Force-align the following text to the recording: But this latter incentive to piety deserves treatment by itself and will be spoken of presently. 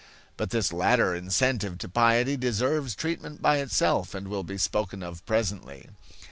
But 0.35 0.49
this 0.49 0.73
latter 0.73 1.13
incentive 1.13 1.77
to 1.77 1.87
piety 1.87 2.35
deserves 2.35 2.95
treatment 2.95 3.39
by 3.39 3.57
itself 3.57 4.15
and 4.15 4.29
will 4.29 4.41
be 4.41 4.57
spoken 4.57 5.03
of 5.03 5.23
presently. 5.27 5.89